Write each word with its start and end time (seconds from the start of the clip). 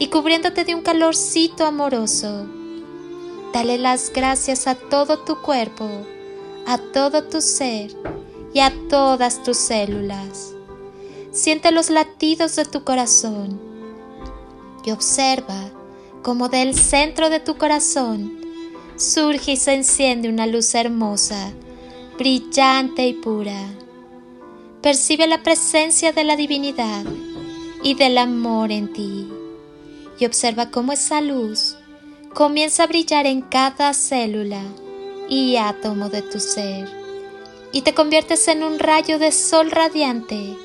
y 0.00 0.08
cubriéndote 0.08 0.64
de 0.64 0.74
un 0.74 0.80
calorcito 0.80 1.66
amoroso. 1.66 2.46
Dale 3.52 3.76
las 3.76 4.10
gracias 4.10 4.66
a 4.66 4.74
todo 4.74 5.18
tu 5.18 5.42
cuerpo, 5.42 5.86
a 6.66 6.78
todo 6.78 7.24
tu 7.24 7.42
ser 7.42 7.94
y 8.54 8.60
a 8.60 8.72
todas 8.88 9.42
tus 9.42 9.58
células. 9.58 10.54
Siente 11.32 11.70
los 11.70 11.90
latidos 11.90 12.56
de 12.56 12.64
tu 12.64 12.82
corazón 12.82 13.60
y 14.86 14.90
observa 14.90 15.70
cómo 16.22 16.48
del 16.48 16.74
centro 16.74 17.28
de 17.28 17.40
tu 17.40 17.58
corazón 17.58 18.40
surge 18.96 19.52
y 19.52 19.56
se 19.58 19.74
enciende 19.74 20.30
una 20.30 20.46
luz 20.46 20.74
hermosa, 20.74 21.52
brillante 22.18 23.06
y 23.06 23.12
pura. 23.12 23.68
Percibe 24.80 25.26
la 25.26 25.42
presencia 25.42 26.12
de 26.12 26.24
la 26.24 26.36
divinidad 26.36 27.04
y 27.82 27.96
del 27.96 28.16
amor 28.16 28.72
en 28.72 28.90
ti 28.94 29.30
y 30.20 30.26
observa 30.26 30.70
cómo 30.70 30.92
esa 30.92 31.20
luz 31.20 31.76
comienza 32.34 32.84
a 32.84 32.86
brillar 32.86 33.26
en 33.26 33.40
cada 33.40 33.94
célula 33.94 34.62
y 35.28 35.56
átomo 35.56 36.10
de 36.10 36.22
tu 36.22 36.38
ser 36.38 36.88
y 37.72 37.82
te 37.82 37.94
conviertes 37.94 38.46
en 38.48 38.62
un 38.62 38.78
rayo 38.78 39.18
de 39.18 39.32
sol 39.32 39.70
radiante 39.70 40.56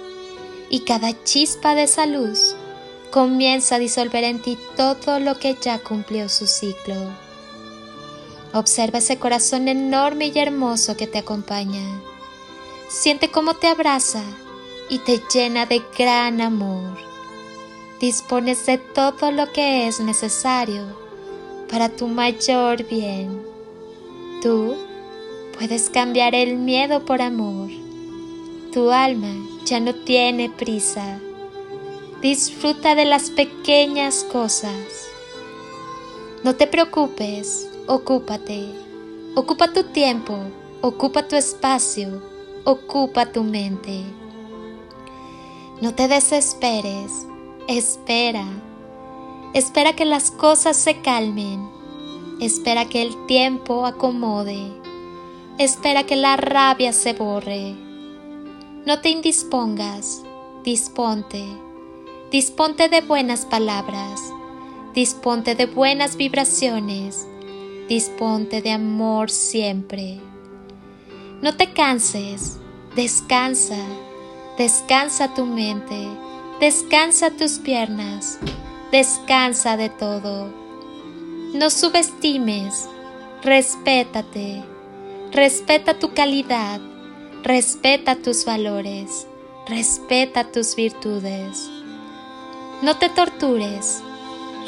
y 0.70 0.82
cada 0.82 1.24
chispa 1.24 1.74
de 1.74 1.84
esa 1.84 2.06
luz 2.06 2.56
comienza 3.12 3.76
a 3.76 3.80
disolver 3.80 4.26
en 4.26 4.42
ti 4.42 4.58
todo 4.76 5.20
lo 5.20 5.40
que 5.40 5.56
ya 5.62 5.80
cumplió 5.80 6.28
su 6.28 6.48
ciclo. 6.48 6.96
Observa 8.54 9.00
ese 9.00 9.18
corazón 9.18 9.68
enorme 9.68 10.28
y 10.28 10.40
hermoso 10.40 10.98
que 10.98 11.08
te 11.08 11.20
acompaña. 11.20 12.02
Siente 12.90 13.32
cómo 13.32 13.54
te 13.54 13.68
abraza 13.68 14.24
y 14.90 15.00
te 15.00 15.22
llena 15.34 15.66
de 15.66 15.82
gran 15.98 16.42
amor 16.42 17.15
dispones 18.06 18.68
de 18.68 18.78
todo 18.78 19.32
lo 19.32 19.52
que 19.52 19.88
es 19.88 20.00
necesario 20.00 20.84
para 21.72 21.90
tu 21.90 22.08
mayor 22.08 22.84
bien. 22.84 23.42
Tú 24.44 24.76
puedes 25.58 25.90
cambiar 25.90 26.36
el 26.36 26.56
miedo 26.56 27.04
por 27.04 27.24
amor. 27.24 27.72
Tu 28.72 28.92
alma 28.92 29.34
ya 29.66 29.80
no 29.80 29.96
tiene 29.96 30.52
prisa. 30.52 31.20
Disfruta 32.22 32.94
de 32.94 33.06
las 33.06 33.32
pequeñas 33.32 34.24
cosas. 34.32 35.10
No 36.44 36.56
te 36.56 36.68
preocupes, 36.68 37.68
ocúpate. 37.88 38.68
Ocupa 39.34 39.74
tu 39.74 39.84
tiempo, 39.86 40.38
ocupa 40.82 41.28
tu 41.28 41.36
espacio, 41.36 42.22
ocupa 42.66 43.32
tu 43.32 43.44
mente. 43.44 44.04
No 45.82 45.96
te 45.96 46.08
desesperes 46.08 47.26
Espera. 47.68 48.46
Espera 49.56 49.96
que 49.96 50.06
las 50.06 50.30
cosas 50.30 50.78
se 50.78 51.02
calmen. 51.02 51.68
Espera 52.40 52.86
que 52.86 53.02
el 53.02 53.26
tiempo 53.26 53.88
acomode. 53.88 54.72
Espera 55.58 56.04
que 56.04 56.16
la 56.16 56.38
rabia 56.38 56.94
se 56.94 57.14
borre. 57.14 57.74
No 58.86 59.02
te 59.02 59.10
indispongas. 59.10 60.22
Disponte. 60.64 61.44
Disponte 62.30 62.88
de 62.88 63.02
buenas 63.02 63.48
palabras. 63.48 64.22
Disponte 64.94 65.56
de 65.56 65.66
buenas 65.66 66.18
vibraciones. 66.18 67.28
Disponte 67.90 68.62
de 68.62 68.74
amor 68.74 69.32
siempre. 69.32 70.20
No 71.42 71.58
te 71.58 71.74
canses. 71.74 72.60
Descansa. 72.96 73.80
Descansa 74.56 75.34
tu 75.34 75.48
mente 75.48 76.25
Descansa 76.60 77.32
tus 77.32 77.60
piernas, 77.60 78.40
descansa 78.90 79.76
de 79.76 79.90
todo. 79.90 80.54
No 81.54 81.70
subestimes, 81.70 82.88
respétate, 83.44 84.64
respeta 85.34 86.00
tu 86.00 86.14
calidad, 86.14 86.80
respeta 87.44 88.16
tus 88.16 88.46
valores, 88.46 89.28
respeta 89.68 90.50
tus 90.50 90.78
virtudes. 90.78 91.70
No 92.82 92.96
te 92.96 93.10
tortures, 93.10 94.02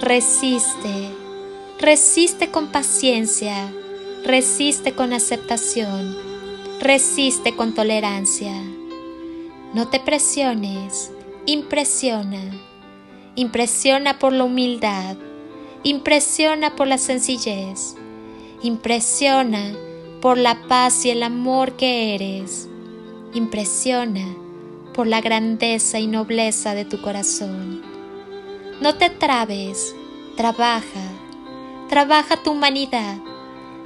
resiste, 0.02 1.10
resiste 1.80 2.52
con 2.52 2.68
paciencia, 2.68 3.72
resiste 4.26 4.94
con 4.94 5.14
aceptación, 5.14 6.18
resiste 6.82 7.56
con 7.56 7.74
tolerancia. 7.74 8.62
No 9.74 9.88
te 9.88 10.02
presiones, 10.02 11.12
impresiona, 11.48 12.42
impresiona 13.36 14.20
por 14.20 14.34
la 14.34 14.44
humildad, 14.44 15.16
impresiona 15.82 16.76
por 16.76 16.88
la 16.88 16.98
sencillez, 16.98 17.96
impresiona 18.62 19.74
por 20.22 20.38
la 20.38 20.68
paz 20.68 21.06
y 21.06 21.12
el 21.12 21.24
amor 21.24 21.78
que 21.78 22.16
eres, 22.16 22.68
impresiona 23.34 24.26
por 24.94 25.08
la 25.08 25.22
grandeza 25.22 26.00
y 26.00 26.08
nobleza 26.08 26.76
de 26.76 26.84
tu 26.84 27.02
corazón. 27.02 27.82
No 28.82 28.96
te 28.96 29.10
trabes, 29.10 29.96
trabaja, 30.36 31.14
trabaja 31.88 32.44
tu 32.44 32.52
humanidad, 32.52 33.20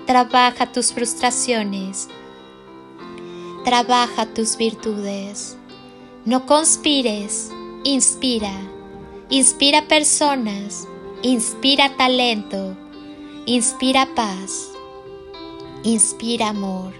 trabaja 0.07 0.71
tus 0.71 0.93
frustraciones, 0.93 2.07
trabaja 3.63 4.25
tus 4.25 4.57
virtudes. 4.57 5.57
No 6.23 6.45
conspires, 6.45 7.49
inspira. 7.83 8.53
Inspira 9.31 9.87
personas, 9.87 10.87
inspira 11.23 11.97
talento, 11.97 12.77
inspira 13.47 14.05
paz, 14.13 14.71
inspira 15.83 16.49
amor. 16.49 16.93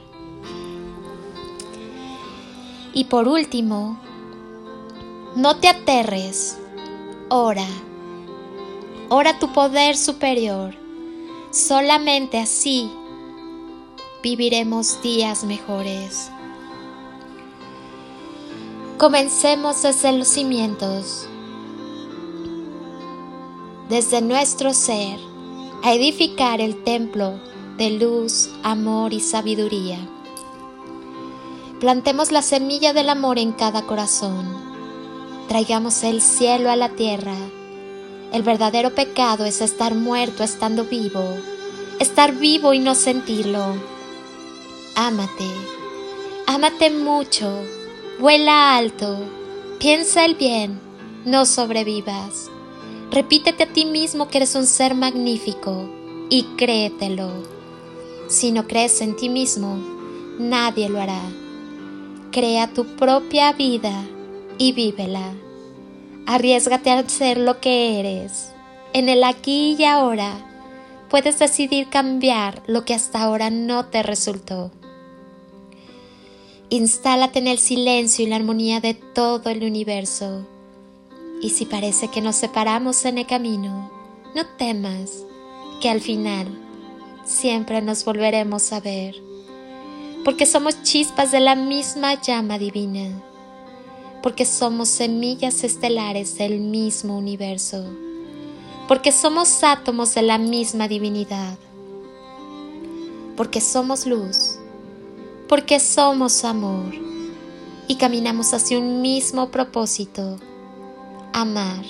Y 2.93 3.03
por 3.05 3.27
último, 3.27 3.99
no 5.35 5.57
te 5.57 5.67
aterres, 5.67 6.57
ora, 7.29 7.67
ora 9.09 9.37
tu 9.37 9.53
poder 9.53 9.97
superior. 9.97 10.73
Solamente 11.51 12.39
así 12.39 12.89
viviremos 14.23 14.99
días 15.03 15.43
mejores. 15.43 16.31
Comencemos 19.01 19.81
desde 19.81 20.11
los 20.11 20.27
cimientos, 20.27 21.25
desde 23.89 24.21
nuestro 24.21 24.75
ser, 24.75 25.17
a 25.81 25.91
edificar 25.95 26.61
el 26.61 26.83
templo 26.83 27.33
de 27.79 27.89
luz, 27.97 28.51
amor 28.61 29.11
y 29.11 29.19
sabiduría. 29.19 29.97
Plantemos 31.79 32.31
la 32.31 32.43
semilla 32.43 32.93
del 32.93 33.09
amor 33.09 33.39
en 33.39 33.53
cada 33.53 33.81
corazón. 33.87 34.45
Traigamos 35.47 36.03
el 36.03 36.21
cielo 36.21 36.69
a 36.69 36.75
la 36.75 36.89
tierra. 36.89 37.37
El 38.31 38.43
verdadero 38.43 38.93
pecado 38.93 39.45
es 39.45 39.61
estar 39.61 39.95
muerto 39.95 40.43
estando 40.43 40.85
vivo, 40.85 41.23
estar 41.97 42.35
vivo 42.35 42.71
y 42.71 42.77
no 42.77 42.93
sentirlo. 42.93 43.65
Ámate, 44.95 45.49
ámate 46.45 46.91
mucho 46.91 47.80
Vuela 48.21 48.77
alto, 48.77 49.17
piensa 49.79 50.25
el 50.25 50.35
bien, 50.35 50.79
no 51.25 51.47
sobrevivas. 51.47 52.51
Repítete 53.09 53.63
a 53.63 53.73
ti 53.73 53.85
mismo 53.85 54.27
que 54.27 54.37
eres 54.37 54.53
un 54.53 54.67
ser 54.67 54.93
magnífico, 54.93 55.89
y 56.29 56.43
créetelo. 56.55 57.31
Si 58.27 58.51
no 58.51 58.67
crees 58.67 59.01
en 59.01 59.15
ti 59.15 59.27
mismo, 59.27 59.79
nadie 60.37 60.87
lo 60.87 61.01
hará. 61.01 61.19
Crea 62.31 62.71
tu 62.71 62.95
propia 62.95 63.53
vida 63.53 64.03
y 64.59 64.73
vívela. 64.73 65.33
Arriesgate 66.27 66.91
a 66.91 67.09
ser 67.09 67.39
lo 67.39 67.59
que 67.59 67.99
eres. 67.99 68.51
En 68.93 69.09
el 69.09 69.23
aquí 69.23 69.75
y 69.79 69.83
ahora 69.85 70.31
puedes 71.09 71.39
decidir 71.39 71.89
cambiar 71.89 72.61
lo 72.67 72.85
que 72.85 72.93
hasta 72.93 73.19
ahora 73.19 73.49
no 73.49 73.87
te 73.87 74.03
resultó. 74.03 74.69
Instálate 76.73 77.39
en 77.39 77.47
el 77.47 77.57
silencio 77.57 78.23
y 78.23 78.29
la 78.29 78.37
armonía 78.37 78.79
de 78.79 78.93
todo 78.93 79.49
el 79.49 79.65
universo. 79.65 80.47
Y 81.41 81.49
si 81.49 81.65
parece 81.65 82.07
que 82.07 82.21
nos 82.21 82.37
separamos 82.37 83.03
en 83.03 83.17
el 83.17 83.27
camino, 83.27 83.91
no 84.33 84.47
temas, 84.57 85.25
que 85.81 85.89
al 85.89 85.99
final 85.99 86.47
siempre 87.25 87.81
nos 87.81 88.05
volveremos 88.05 88.71
a 88.71 88.79
ver, 88.79 89.15
porque 90.23 90.45
somos 90.45 90.81
chispas 90.81 91.33
de 91.33 91.41
la 91.41 91.55
misma 91.55 92.21
llama 92.21 92.57
divina, 92.57 93.21
porque 94.23 94.45
somos 94.45 94.87
semillas 94.87 95.65
estelares 95.65 96.37
del 96.37 96.61
mismo 96.61 97.17
universo, 97.17 97.83
porque 98.87 99.11
somos 99.11 99.61
átomos 99.61 100.15
de 100.15 100.21
la 100.21 100.37
misma 100.37 100.87
divinidad, 100.87 101.57
porque 103.35 103.59
somos 103.59 104.05
luz, 104.05 104.60
porque 105.51 105.81
somos 105.81 106.45
amor 106.45 106.95
y 107.89 107.95
caminamos 107.95 108.53
hacia 108.53 108.79
un 108.79 109.01
mismo 109.01 109.49
propósito, 109.51 110.39
amar 111.33 111.83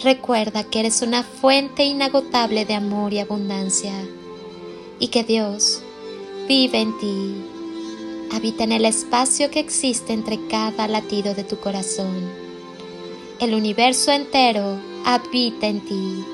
Recuerda 0.00 0.64
que 0.64 0.80
eres 0.80 1.02
una 1.02 1.22
fuente 1.22 1.84
inagotable 1.84 2.64
de 2.64 2.72
amor 2.72 3.12
y 3.12 3.18
abundancia 3.18 3.92
y 4.98 5.08
que 5.08 5.24
Dios 5.24 5.82
vive 6.46 6.80
en 6.80 6.96
ti. 6.98 7.34
Habita 8.32 8.64
en 8.64 8.72
el 8.72 8.86
espacio 8.86 9.50
que 9.50 9.60
existe 9.60 10.14
entre 10.14 10.38
cada 10.46 10.88
latido 10.88 11.34
de 11.34 11.44
tu 11.44 11.58
corazón. 11.58 12.14
El 13.40 13.52
universo 13.52 14.10
entero 14.10 14.78
habita 15.04 15.66
en 15.66 15.80
ti. 15.84 16.24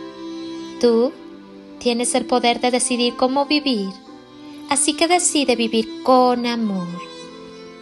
Tú 0.80 1.12
tienes 1.80 2.14
el 2.14 2.24
poder 2.24 2.60
de 2.60 2.70
decidir 2.70 3.16
cómo 3.16 3.46
vivir, 3.46 3.90
así 4.70 4.94
que 4.94 5.08
decide 5.08 5.56
vivir 5.56 6.02
con 6.02 6.46
amor. 6.46 6.88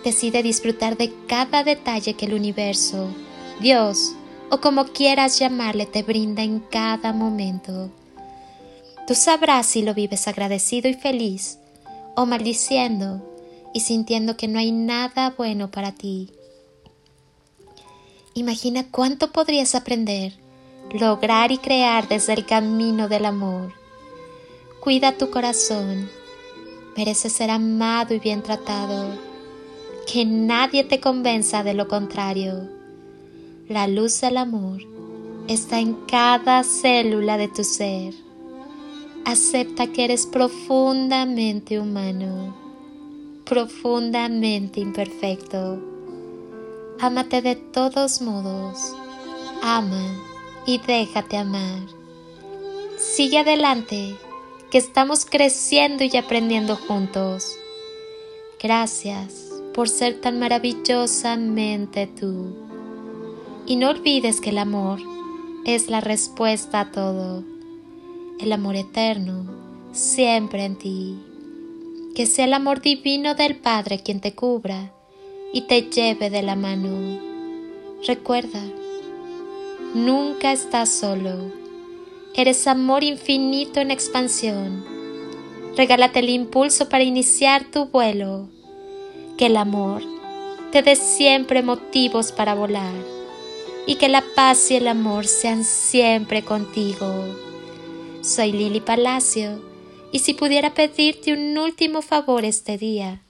Decide 0.04 0.42
disfrutar 0.42 0.96
de 0.96 1.12
cada 1.26 1.62
detalle 1.62 2.14
que 2.14 2.26
el 2.26 2.34
universo, 2.34 3.08
Dios, 3.60 4.14
o 4.50 4.60
como 4.60 4.86
quieras 4.86 5.38
llamarle 5.38 5.86
te 5.86 6.02
brinda 6.02 6.42
en 6.42 6.60
cada 6.60 7.12
momento. 7.12 7.90
Tú 9.06 9.14
sabrás 9.14 9.66
si 9.66 9.82
lo 9.82 9.94
vives 9.94 10.28
agradecido 10.28 10.88
y 10.88 10.94
feliz 10.94 11.58
o 12.14 12.26
maldiciendo 12.26 13.22
y 13.72 13.80
sintiendo 13.80 14.36
que 14.36 14.48
no 14.48 14.58
hay 14.58 14.72
nada 14.72 15.34
bueno 15.36 15.70
para 15.70 15.92
ti. 15.92 16.30
Imagina 18.34 18.86
cuánto 18.90 19.32
podrías 19.32 19.74
aprender, 19.74 20.34
lograr 20.92 21.52
y 21.52 21.58
crear 21.58 22.08
desde 22.08 22.32
el 22.34 22.46
camino 22.46 23.08
del 23.08 23.26
amor. 23.26 23.72
Cuida 24.80 25.12
tu 25.12 25.30
corazón. 25.30 26.10
Mereces 26.96 27.32
ser 27.32 27.50
amado 27.50 28.14
y 28.14 28.18
bien 28.18 28.42
tratado. 28.42 29.18
Que 30.06 30.24
nadie 30.24 30.84
te 30.84 31.00
convenza 31.00 31.62
de 31.62 31.74
lo 31.74 31.88
contrario. 31.88 32.68
La 33.68 33.86
luz 33.86 34.20
del 34.20 34.36
amor 34.36 34.82
está 35.48 35.80
en 35.80 35.94
cada 36.06 36.62
célula 36.64 37.36
de 37.38 37.48
tu 37.48 37.64
ser. 37.64 38.14
Acepta 39.24 39.86
que 39.86 40.04
eres 40.04 40.26
profundamente 40.26 41.78
humano, 41.78 42.54
profundamente 43.44 44.80
imperfecto. 44.80 45.80
Ámate 47.00 47.40
de 47.40 47.56
todos 47.56 48.20
modos. 48.20 48.78
Ama 49.62 50.04
y 50.66 50.78
déjate 50.78 51.36
amar. 51.36 51.80
Sigue 52.98 53.38
adelante, 53.38 54.16
que 54.72 54.78
estamos 54.78 55.26
creciendo 55.26 56.02
y 56.02 56.16
aprendiendo 56.16 56.76
juntos. 56.76 57.58
Gracias 58.58 59.50
por 59.74 59.86
ser 59.90 60.22
tan 60.22 60.38
maravillosamente 60.38 62.06
tú. 62.06 62.56
Y 63.66 63.76
no 63.76 63.90
olvides 63.90 64.40
que 64.40 64.48
el 64.48 64.56
amor 64.56 64.98
es 65.66 65.90
la 65.90 66.00
respuesta 66.00 66.80
a 66.80 66.90
todo. 66.90 67.44
El 68.40 68.50
amor 68.50 68.76
eterno, 68.76 69.44
siempre 69.92 70.64
en 70.64 70.78
ti. 70.78 71.18
Que 72.14 72.24
sea 72.24 72.46
el 72.46 72.54
amor 72.54 72.80
divino 72.80 73.34
del 73.34 73.56
Padre 73.56 74.02
quien 74.02 74.22
te 74.22 74.34
cubra 74.34 74.90
y 75.52 75.66
te 75.66 75.82
lleve 75.82 76.30
de 76.30 76.40
la 76.40 76.56
mano. 76.56 77.20
Recuerda, 78.06 78.62
nunca 79.92 80.50
estás 80.50 80.88
solo. 80.88 81.61
Eres 82.34 82.66
amor 82.66 83.04
infinito 83.04 83.80
en 83.80 83.90
expansión. 83.90 84.84
Regálate 85.76 86.20
el 86.20 86.30
impulso 86.30 86.88
para 86.88 87.04
iniciar 87.04 87.70
tu 87.70 87.86
vuelo. 87.86 88.48
Que 89.36 89.46
el 89.46 89.56
amor 89.56 90.02
te 90.70 90.82
dé 90.82 90.96
siempre 90.96 91.62
motivos 91.62 92.32
para 92.32 92.54
volar 92.54 92.94
y 93.86 93.96
que 93.96 94.08
la 94.08 94.24
paz 94.34 94.70
y 94.70 94.76
el 94.76 94.88
amor 94.88 95.26
sean 95.26 95.64
siempre 95.64 96.42
contigo. 96.42 97.26
Soy 98.22 98.52
Lili 98.52 98.80
Palacio 98.80 99.60
y 100.12 100.20
si 100.20 100.32
pudiera 100.34 100.72
pedirte 100.72 101.32
un 101.32 101.58
último 101.58 102.00
favor 102.00 102.44
este 102.44 102.78
día, 102.78 103.20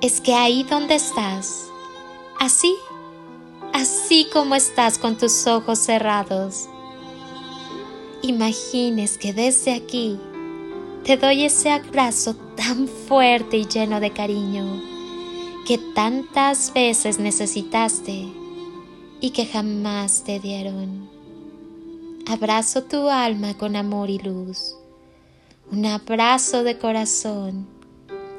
es 0.00 0.20
que 0.20 0.34
ahí 0.34 0.62
donde 0.62 0.94
estás, 0.94 1.66
así, 2.38 2.74
así 3.72 4.26
como 4.32 4.54
estás 4.54 4.98
con 4.98 5.16
tus 5.16 5.46
ojos 5.46 5.78
cerrados, 5.78 6.68
imagines 8.22 9.18
que 9.18 9.32
desde 9.32 9.74
aquí 9.74 10.18
te 11.04 11.16
doy 11.16 11.44
ese 11.44 11.70
abrazo 11.70 12.36
tan 12.56 12.86
fuerte 12.86 13.56
y 13.56 13.66
lleno 13.66 13.98
de 14.00 14.12
cariño 14.12 14.80
que 15.66 15.78
tantas 15.78 16.72
veces 16.72 17.18
necesitaste 17.18 18.28
y 19.20 19.30
que 19.30 19.46
jamás 19.46 20.24
te 20.24 20.40
dieron. 20.40 21.08
Abrazo 22.26 22.84
tu 22.84 23.08
alma 23.08 23.56
con 23.56 23.76
amor 23.76 24.10
y 24.10 24.18
luz, 24.18 24.76
un 25.70 25.86
abrazo 25.86 26.62
de 26.62 26.78
corazón 26.78 27.66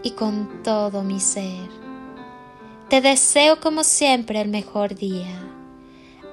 y 0.03 0.11
con 0.11 0.63
todo 0.63 1.03
mi 1.03 1.19
ser. 1.19 1.82
Te 2.93 3.01
deseo 3.01 3.59
como 3.59 3.83
siempre 3.83 4.39
el 4.39 4.49
mejor 4.49 4.93
día. 4.93 5.49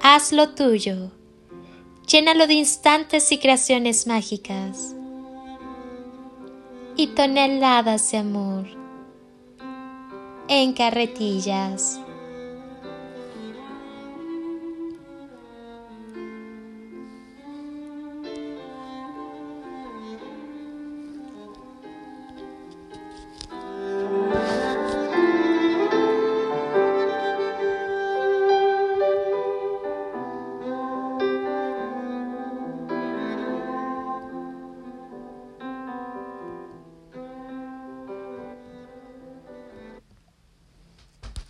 Hazlo 0.03 0.51
tuyo. 0.51 1.11
Llénalo 2.07 2.47
de 2.47 2.53
instantes 2.53 3.33
y 3.33 3.39
creaciones 3.39 4.07
mágicas 4.07 4.95
y 6.97 7.07
toneladas 7.15 8.13
de 8.13 8.19
amor 8.19 8.67
en 10.49 10.75
carretillas. 10.75 11.99